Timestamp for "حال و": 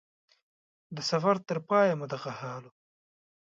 2.39-2.71